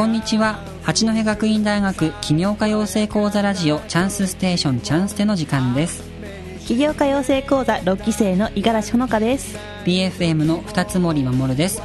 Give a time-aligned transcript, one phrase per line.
[0.00, 0.58] こんにちは。
[0.82, 6.02] 八戸学院大学起業家養成講座ラジオチャンスステーションチャンステの時間です。
[6.66, 9.58] 起業家養成講座6期生の五十嵐ほのかです。
[9.84, 11.82] BFM の二つ森守です。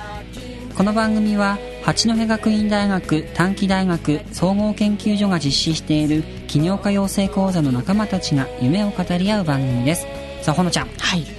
[0.78, 10.08] この番組は八戸学院大学短期大学総合研究所が実施している起業家養成講座の仲間たちが夢を語り合う番組です。
[10.42, 10.88] さあほのちゃん。
[10.88, 11.35] はい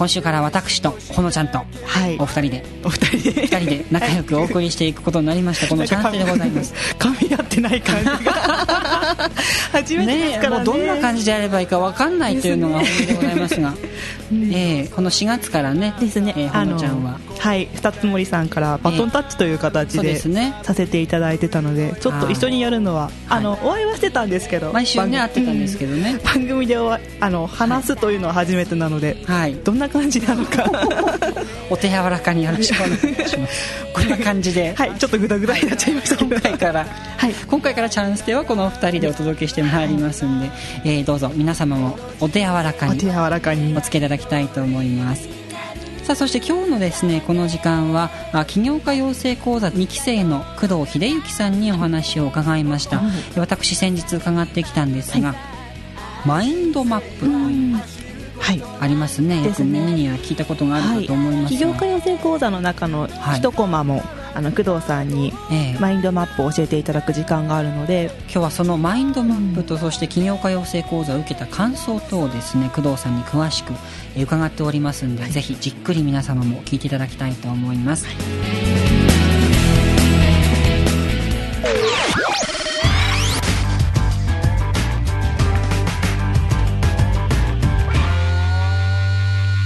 [0.00, 2.16] 今週から私とほのちゃんとはい。
[2.18, 3.42] お二人でお二人で。
[3.42, 5.68] 二人で仲良くお送りしていくことになりました。
[5.68, 6.72] このチャンスでございます。
[6.98, 8.32] 噛み合ってない感じが。
[9.72, 10.56] 初めてですからね。
[10.56, 13.74] もうどんな感じでやればいいか分かんないというのが本音でございますが。
[14.32, 20.54] えーこの4月からねですね、えーほのちゃんははい二つ森さんからバトンタッチという形で,、ですね。
[20.62, 26.12] させていただいてたのでちょっと一緒にやるのはあの、お会いはしてたんですけど毎週ね会ってたんですけどね。
[26.12, 29.54] う ん番組であの話すというのは初めてなので、はい。
[29.54, 30.70] どんな感じなのか。
[31.70, 33.74] お手柔らかによろしくお願いします。
[33.94, 34.74] こんな感じで。
[34.76, 37.34] はいちょっとグダグダになっちゃいました今回から、はい。
[37.46, 40.50] 今回からチャンスではこのお二人でお届けしてまいりますんで、
[40.84, 41.32] えーどうぞ。
[41.34, 43.70] 皆様もお手柔らかにお手柔らかに。
[43.76, 45.28] お付けいただきたいと思います
[46.04, 53.34] さあそして今日のですねこの時間はあ起業家養成講座2期生の工藤秀幸さんにお話を伺いました、はい。
[53.34, 55.34] で私先日伺ってきたんですが、
[56.26, 58.00] マインドマップという
[58.40, 58.62] はい。
[58.80, 59.36] ありますね。
[59.36, 59.80] よくですね。
[59.80, 64.02] 耳には聞いたことがあるかと思います起が、業家養成講座の中の一コマも、
[64.34, 65.78] あの工藤さんにええ。
[65.78, 68.10] マインドマップを教えていただく時間があるので。
[68.22, 73.72] 今日はそのマインドマップとそして起業家養成講座を受けた感想等をですね工藤さんに詳しく
[74.14, 78.06] えー伺っておりますんで、ぜひじっくり皆様も聞いていただきたいと思います、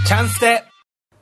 [0.06, 0.73] チャンスで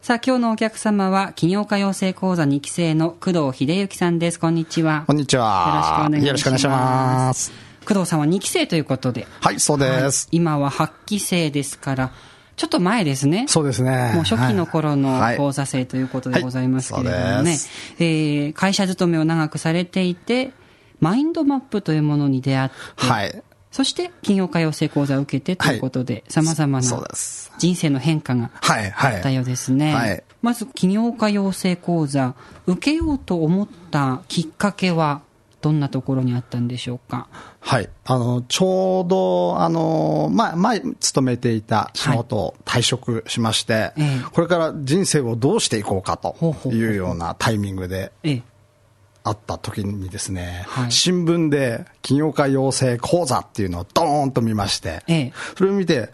[0.03, 6.09] さあ今日のお客様は起業家養成講座2期生の工藤秀幸さんですこんにちはこんにちは。
[6.11, 7.53] よろしくお願いしますます。
[7.87, 10.27] 工藤さんは2期生ということではい、そうです。
[10.33, 12.13] 今は8期生ですから
[12.57, 14.11] ちょっと前ですねそうですね。
[14.13, 17.71] もう初期の頃のはい講座生ということでございますけれどもはいそうねです、
[18.01, 20.51] えー会社勤めを長くされていて、
[20.99, 23.43] マインドマップというものに出会って、はい。
[23.73, 27.09] そして起業家養成講座を受けてということで、様々そうな。
[27.59, 29.17] 人生の変化がはい、はい。
[29.17, 29.95] あったようですね。
[29.95, 32.35] はいまず、起業家養成講座、
[32.67, 35.23] 受けようと思ったきっかけは、
[35.61, 37.29] どんなところにあったんでしょうか？
[37.61, 37.89] はい。
[38.05, 46.35] あの、ちょうど、あの、ま、前、勤めていた仕事を退職しまして、ええこれから人生をどうしていこうかと
[46.67, 48.43] いうようなタイミングでええ。
[49.25, 56.11] あった時にですね、はい新聞で起業家養成講座っていうのをドーンと見まして、ええそれを見て、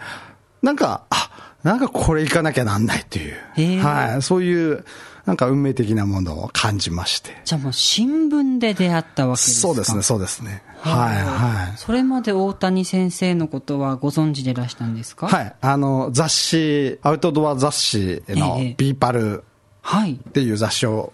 [0.63, 1.31] なんか、あ、
[1.63, 4.85] なんかこれ行かなきゃなんないっていう、へえはい、そういう、
[5.27, 7.41] なんか運命的なものを感じまして。
[7.45, 9.69] じゃあもう新聞で出会ったわけですか？
[9.69, 10.63] そうですね、そうですね。
[10.81, 11.77] はい、はい。
[11.77, 15.29] それまで大谷先生のことはご存知でいらしたんですか？
[15.29, 15.55] はい。
[15.61, 19.45] あの、雑誌、アウトドア雑誌のええビーパル
[19.83, 20.15] はい。
[20.15, 21.13] っていう雑誌を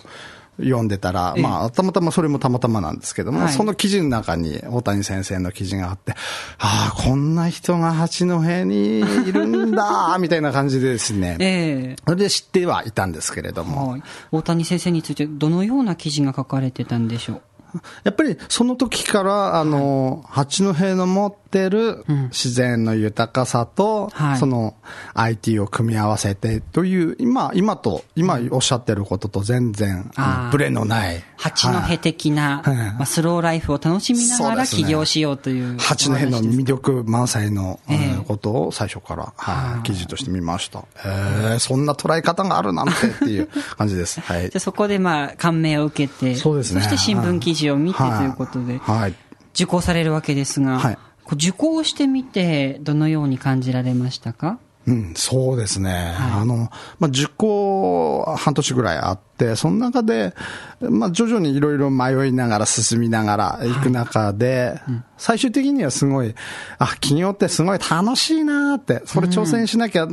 [0.59, 1.43] 読んでたら、ええ。
[1.43, 3.53] まあ、たまたまそれもたまたまなんですけども、はい。
[3.53, 6.13] その記事の中に大谷先生の記事があって、
[6.59, 11.97] ああ、こんな人が八戸にいるんだ、 みたいな感じでですね、ええ。
[12.05, 14.03] それで知ってはいたんですけれども、はい。
[14.33, 17.43] 大谷先生についてどのような記事が書かれてたんでしょう？
[18.05, 24.75] やっぱりその時から、あの、八戸の持ってる自然の豊かさと、はいその
[25.15, 30.11] IT を組み合わせてという、今、今と、今おっしゃってることと全然、
[30.51, 31.23] ブレのない。
[31.37, 35.87] 八戸的な、はいまあ、スローライフを楽しみながら起業しようというお話です。
[35.89, 40.81] 八戸の魅力満載の、ええうんことを最初から、はい、記事として見ました。
[40.81, 44.21] へえ、そんな捉え方があるなんてっていう感じです。
[44.21, 44.61] はい じゃあ。
[44.61, 49.15] そこでまあ感銘を受けて、そうですねして新聞記事を見てとはいいうことで、はい。
[49.55, 50.99] 受講されるわけですが、はい。
[51.33, 54.59] 受講してみてどのように感じられましたか？
[54.87, 56.13] うん、そうですね。
[56.15, 56.41] はい。
[56.43, 60.35] あの、まあ、受講半年ぐらいあって、その中で、
[60.81, 64.79] まあ、徐々にいろいろ迷いながら進みながら行く中で、
[65.17, 66.35] 最終的にはすごい、
[66.79, 70.07] あ、企業ってすごい楽しいなーって、それ挑戦しなきゃ、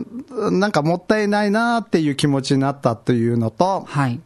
[0.52, 4.22] なんかもったいないなーっていう気持ちになったというのと、はい。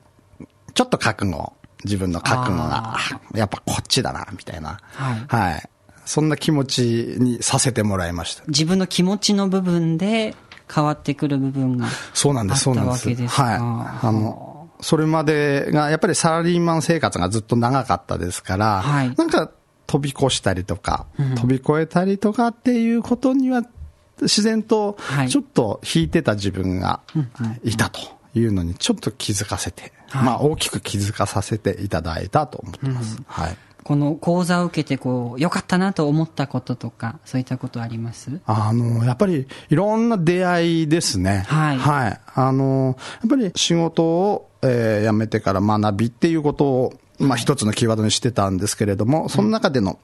[0.75, 4.79] ちょっと覚悟、自分の覚悟が、ああやっぱこっちだな、みたいな。
[4.93, 5.69] はいはい。
[6.05, 6.81] そんな気持ち
[7.17, 8.43] にさせてもらいました。
[8.47, 10.35] 自分の気持ちの部分で
[10.73, 13.09] 変わってくる部分がそうなんです、そうなんです。
[13.09, 13.43] わけですか。
[13.43, 13.55] はい。
[13.57, 19.51] あの、それまでが、やっぱりサラリーマン生活がずっと長かったですから、はいなんか
[19.87, 21.05] 飛び越したりとか、
[21.35, 23.63] 飛び越えたりとかっていうことには、
[24.21, 27.01] 自然とはいちょっと引いてた自分が
[27.63, 28.07] いたという
[28.51, 33.21] のにちょっと気づかせてはいまあ大きく気づかさせていただいたと思ってます。
[33.27, 33.57] はい。
[33.83, 38.41] この講座を受けてこう良かったなと思ったこととかそういったことあります？
[38.47, 41.43] あの、やっぱりいろんな出会いですね。
[41.47, 42.21] はいはい。
[42.33, 49.99] あの、やっぱり仕事を、えー辞めてから学びっていうことを、まあ一つのキーワードにしてたんですけれども、その中での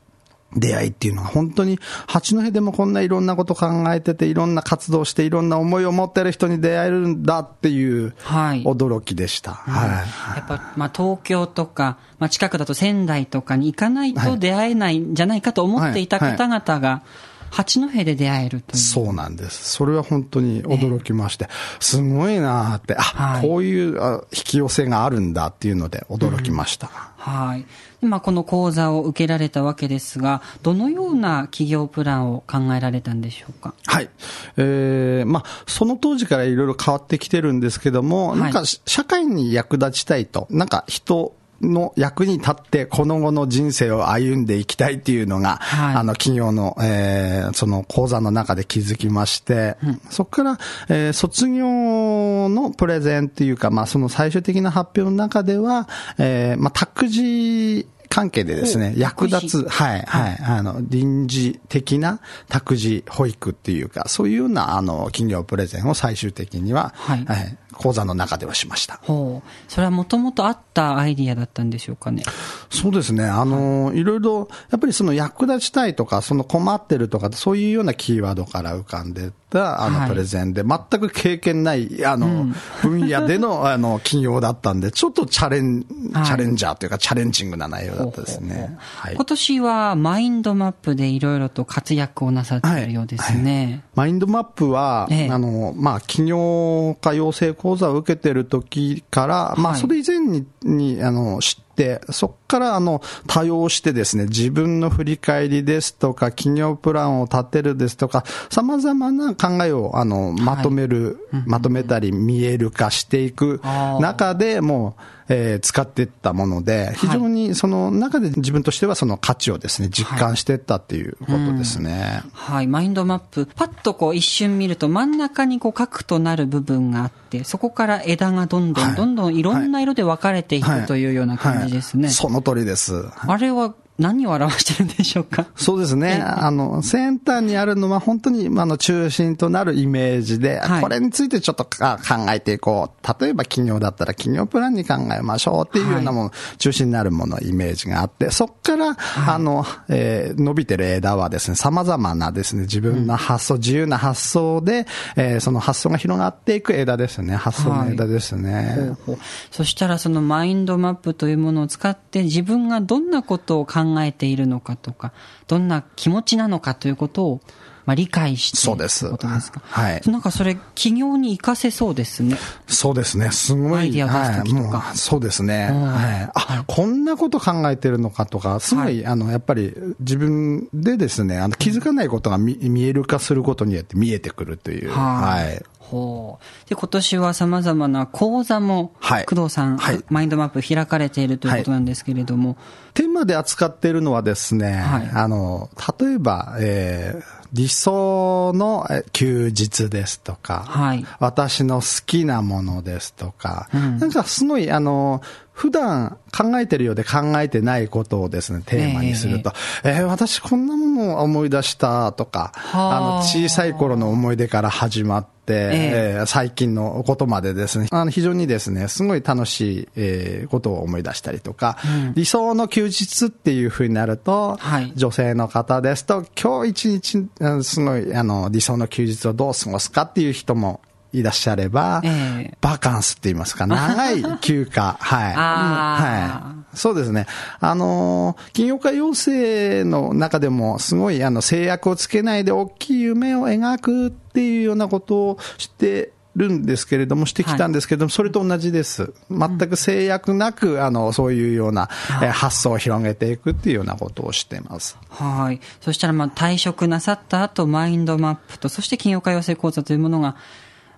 [0.56, 8.64] 出会いっていうのは本当に八戸でもこんないろんなこと考えてて、いろんな活動していろんな思いを持ってる人に出会えるんだっていうはい。
[8.64, 9.54] 驚きでした。
[9.54, 10.38] はい。
[10.38, 17.04] やっぱ、まあ、東京とか、まあ、近くだと仙台とかに行かないと出会えないんじゃないかと思っていた方々が、
[17.52, 18.78] 八戸で出会えるという。
[18.78, 19.70] そうなんです。
[19.70, 21.48] それは本当に驚きまして、
[21.80, 26.88] すごいなーって、あ、はいこういうあ引き寄せがあるんだっていうので驚きました。
[26.88, 27.66] はい。
[28.02, 33.76] でまあ、この講座を受けられたわけですが、どのような企業プランを考えられたんでしょうか？
[33.86, 34.10] はい。
[34.58, 45.96] えー、まあ、その当時からいろいろ変わってきてるんですけども、はいなんか社会に役立ちたいと、なんか人、の役に立って、この後の人生を歩んでいきたいっていうのが、はい。
[45.96, 49.78] あの、企業の、えーその講座の中で気づきまして、
[50.10, 50.60] そこから、
[50.90, 55.88] えー卒業のプレゼンっていうか、まあ、その最終的な発表の中では、
[56.18, 62.20] えーまあ、託児関係でですね、お役立つ、はい、はい、あの、臨時的な
[62.50, 67.26] 託児保育っていうか、そういうような、あの、企業プレゼンを最終的には、はい
[67.74, 69.00] 講座の中ではしました。
[69.04, 69.50] ほう。
[69.68, 72.24] それはもともとあったアイディアだったんでしょうかね。
[72.70, 73.24] そうですね。
[73.26, 82.48] あの、いろいろ、やっぱりその役立ちたいとか、その困ってるとか、そういうようなキーワードから浮かんでた、あの、はいプレゼンで、全く経験ない、あの、
[82.82, 88.78] 分野での、 あの、企業だったんで、ちょっとチャレン、はいチャレンジャーというか、チャレンジングな内容だったですね。
[88.80, 89.26] はい今。
[89.26, 93.84] 年はマインドマップでいろいろと活躍をなさっているようですね。
[93.96, 99.82] マインドマップは、ええあの、まあ、起業家養成講座を受けてる時から、まあ、はい。
[99.82, 113.62] それ以前に、に、あの、知って、そこから、あの、多用してですね、自分の振り返りですとか、企業プランを立てるですとか、様々な考えを、あの、まとめる、まとめたり、見える化していく
[114.00, 115.02] 中でもう、
[115.34, 122.24] えー使っていったもので、非常にその中で自分としてはその価値をですね、実感していったっていうことですね。
[122.34, 123.48] はい、マインドマップ。
[123.56, 128.92] パッとこう一瞬見ると真ん中にこう核となる部分があって、そこから枝がどんどはい。
[128.92, 132.06] んどんどんいろんな色で分かれていくというような感じですね。
[132.06, 132.14] はい。
[132.14, 133.06] その通りです。
[133.16, 135.46] あれは何を表してるんでしょうか？
[135.56, 136.22] そうですね。
[136.22, 143.24] あの、センターにあるのは本当に、あの、中心となるイメージで、はいこれについてちょっとか考えていこう。
[143.24, 157.36] 例えば企業だったら企業プランに考えましょうっていうようなもの、中心になるもの、イメージがあって、そこから、あの、えー伸びてる枝はですね、様々なですね、自分の発想、自由な発想で、えーその発想が広がっていく枝ですね。
[157.36, 158.76] 発想の枝ですね。
[158.78, 159.18] ほうほう
[159.52, 165.12] そしたらそのマインドマップというものを使って自分がどんなことを考考えているのかとか、
[165.48, 167.42] どんな気持ちなのかということを、
[167.86, 169.62] まあ、理解してそうですですか。
[169.64, 172.38] はいなんかそれ、企業に活かせそうですね。
[172.68, 173.32] そうですね。
[173.32, 173.80] すごい。
[173.80, 175.70] アイディア出す時とかはい、そうですね。
[175.72, 176.30] うんはい。
[176.34, 184.92] あ、こんなこと考えてるのかとか、すごい、はいあの、やっぱり自分でですね、あの、気づかないことが見見える化することによって見えてくるという。
[184.92, 185.64] はいはい。
[185.80, 186.70] ほう。
[186.70, 192.58] で、今年は様々な講座も、はい工藤さん、はいマインドマップ開かれているということなんですけれども、
[192.94, 195.70] テーマで扱っているのはですね、はいあの、
[196.00, 201.06] 例えば、えー理想のえ休日ですとか、はい。
[201.20, 203.98] 私の好きなものですとか、うん。
[204.00, 205.22] なんかすごい、あの、
[205.62, 209.54] 普段考えてるようで考えてないことをですね、テーマにすると、
[209.84, 212.98] えー私こんなものを思い出したとか、はあ。
[212.98, 216.20] あの、小さい頃の思い出から始まって、ええ。
[216.24, 221.78] ー最近のことまでですね、あの非常にですね、すごい楽しい、えーことを思い出したりとか、
[222.16, 224.92] 理想の休日っていうふうになると、はい。
[224.96, 230.82] 女性の方ですと、今日一日、うんすごい、あの、理想の休日をどう過ごすかっていう人も
[231.14, 235.34] いらっしゃれば、ええバカンスって言いますか、長い休暇、 はい。
[235.34, 236.78] はい。
[236.78, 237.28] そうですね。
[237.60, 249.14] あのー、金曜家養成の中でも、すごい、あの、制約をつけないで大きい夢を描くっていうようなことをして、るんですけれども、してきたんですけれども、それと同じです。
[249.30, 251.90] 全く制約なく、あの、そういうような、
[252.22, 254.98] えー発想を広げていくっていうようなことをしています。
[255.10, 255.60] はい。
[255.82, 260.36] そしたら、まあ、退職なさった後、マインドマップと、そして金曜家養成講座というものが、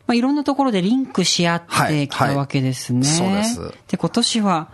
[0.06, 3.08] まあ、いろんなところでリンクし合ってきたわけですね。
[3.08, 3.34] はい。
[3.34, 3.78] はいそうです。
[3.88, 4.70] で、今年は、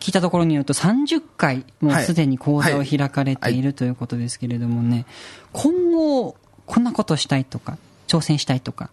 [0.00, 5.04] 聞いたところによると30回、もうすでに講座を開かれているということですけれどもね、
[5.52, 7.76] 今後、こんなことしたいとか、
[8.08, 8.90] 挑戦したいとか、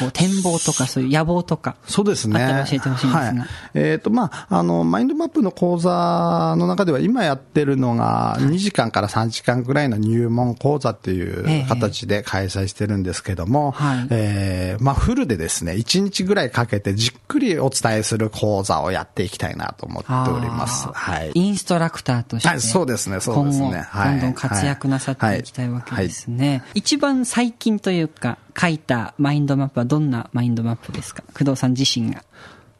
[0.00, 1.76] こう展望とかそういう野望とか。
[1.86, 2.42] そうですね。
[2.42, 3.20] あったら教えてほしいんですが。
[3.20, 13.74] はい、えっ、ー、と、まあ、あの、マインドマップの講座の中では今やってるのが2時間から3時間ぐらいの入門講座っていう形で開催してるんですけども、
[14.10, 20.88] ええー、まあ、フルでですね、1日ぐらいかけてじっくりお伝えする講座をやっていきたいなと思っております。
[20.92, 21.30] はい。
[21.34, 22.48] インストラクターとして。
[22.48, 23.86] はい、そうですね、そうですね。
[23.94, 26.46] どんどん活躍なさっていきたいわけですね。
[26.46, 31.22] はいはい、一番最近というか、書いたマインドマップはどんなマインドマップですか？
[31.32, 32.24] 工藤さん自身が。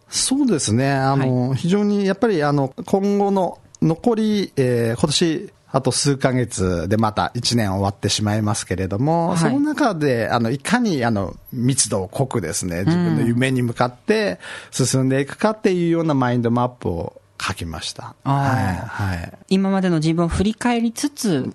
[0.08, 0.90] そうですね。
[0.90, 18.14] あの、はい、非常にやっぱりあの、今後の残り、えー、今年、あと数ヶ月でまた1年終わってしまいますけれども、はい、その中で、あの、いかに、あの、密度を濃くですね、自分の夢に向かって進んでいくかっていうようなマインドマップを書きました。
[18.24, 18.76] はい。
[18.76, 19.32] はい。
[19.50, 21.52] 今までの自分を振り返りつつ、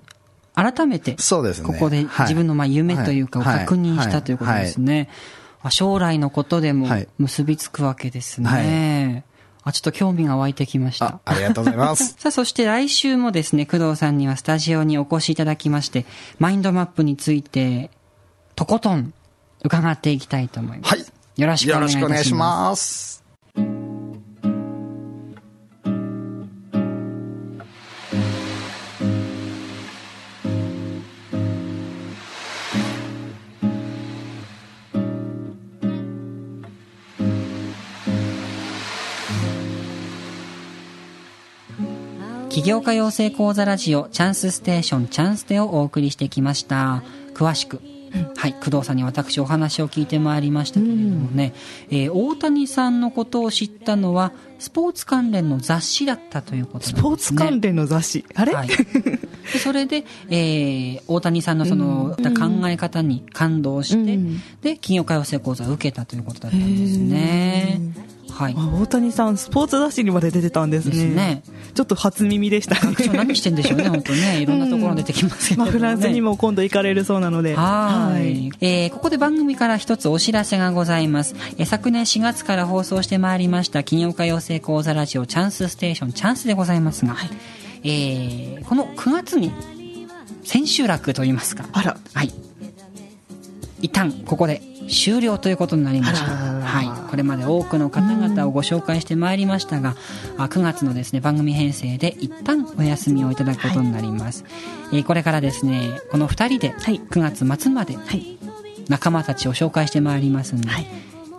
[0.55, 1.67] 改めて、そうですね。
[1.67, 5.09] ここで自分のまあ夢というかを確認したということですね。
[5.69, 9.25] 将来のことでも結びつくわけですね。
[9.63, 11.21] あ、ちょっと興味が湧いてきました。
[11.23, 12.15] ありがとうございます。
[12.19, 16.05] さあ、そして来週もですね、工藤さんにはスタジオにお越しいただきまして、
[16.37, 17.89] マインドマップについて、
[18.55, 19.13] とことん
[19.63, 20.95] 伺っていきたいと思います。
[20.95, 21.05] はい。
[21.37, 21.99] よろしくお願いします。
[21.99, 23.22] よろしくお願いします。
[42.53, 47.01] 起業家養成講座ラジオチャンスステーションチャンステをお送りしてきました。
[47.33, 47.81] 詳しく
[48.35, 51.55] はい、工藤さんに私お話を聞いてまいりましたけれどもね、
[51.89, 56.99] うん、えー、大谷さんのことを知ったのはスポーツ関連の雑誌だったということですね。
[56.99, 58.25] スポーツ関連の雑誌。
[58.35, 58.75] あれ、はい、で
[59.57, 67.81] それで、えー、大谷さんのその、うん、考え方に感動して、うん、で、企業家養成講座を受けたということだったんですね。
[68.29, 70.95] はい、大谷さん、スポーツ雑誌にまで出てたんですね。
[70.95, 72.95] すねちょっと初耳でした、ね。
[73.13, 74.39] 何してんでしょうね、 本当ね。
[74.41, 77.55] いろんなところ出てきますけど、ね、まあ、フランスにも今度行かれるそうなので。
[77.55, 78.51] はい。
[78.61, 81.35] えー、ここで番組から一つお知らせがございます。
[81.57, 87.29] えー、昨年4月から放送してまいりました、企業家養成講座ラジオチャンスステーションチャンスでございますが、はい、
[87.83, 89.51] えー、この9月に
[90.43, 91.65] 千秋楽といいますか。
[91.71, 91.97] あら。
[92.13, 92.31] はい。
[93.81, 96.62] 一旦ここで終了ということになりました。
[96.73, 97.09] はい。
[97.09, 99.95] これまで多くの方々をご紹介してまいりましたが、
[100.37, 104.43] 9月のですね、番組編成で一旦お休みをいただくことになります。
[104.43, 107.97] はい、えー、これからですね、この2人で9月末まで
[108.89, 110.87] 仲間たちを紹介してまいりますので、はい。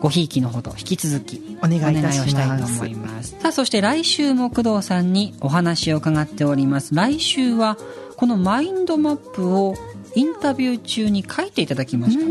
[0.00, 3.36] ごひいきのほど引き続きお願いをしたいと思います。
[3.40, 6.94] さあそして来週も工藤さんにお話を伺っております。
[6.94, 7.78] 来週は
[8.18, 9.74] このマインドマップを
[10.14, 12.25] インタビュー中に書いていただきました。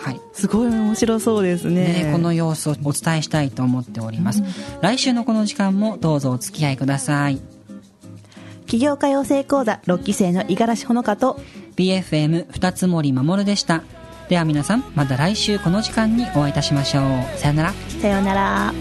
[0.00, 0.20] はい。
[0.32, 2.04] すごい面白そうですね。
[2.04, 4.42] ねこの様子をお伝えしたいと思っております。
[4.80, 7.40] 来週のこの時間もどうぞお付き合いください。
[8.66, 11.38] 起業家養成講座6期生の五十嵐ほのかと
[11.76, 13.82] BFM 二つ森守でした。
[14.28, 17.38] では皆さん、また来週この時間にお会いいたしましょう。
[17.38, 17.74] さよなら。
[18.00, 18.72] さよなら。